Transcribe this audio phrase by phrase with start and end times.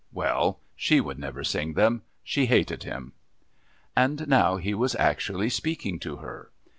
[0.11, 2.01] Well, she would never sing them.
[2.23, 3.13] She hated him.
[3.95, 6.49] And now he was actually speaking to her.